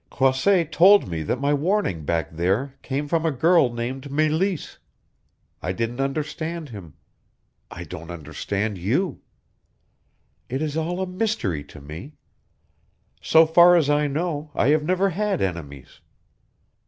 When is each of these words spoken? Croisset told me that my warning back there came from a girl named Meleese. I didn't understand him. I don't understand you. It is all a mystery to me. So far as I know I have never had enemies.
Croisset 0.09 0.71
told 0.71 1.07
me 1.07 1.21
that 1.21 1.39
my 1.39 1.53
warning 1.53 2.05
back 2.05 2.31
there 2.31 2.73
came 2.81 3.07
from 3.07 3.23
a 3.23 3.29
girl 3.29 3.71
named 3.71 4.09
Meleese. 4.09 4.79
I 5.61 5.73
didn't 5.73 5.99
understand 6.01 6.69
him. 6.69 6.95
I 7.69 7.83
don't 7.83 8.09
understand 8.09 8.79
you. 8.79 9.21
It 10.49 10.59
is 10.59 10.75
all 10.75 11.01
a 11.01 11.05
mystery 11.05 11.63
to 11.65 11.81
me. 11.81 12.13
So 13.21 13.45
far 13.45 13.75
as 13.75 13.91
I 13.91 14.07
know 14.07 14.49
I 14.55 14.69
have 14.69 14.81
never 14.83 15.11
had 15.11 15.39
enemies. 15.39 15.99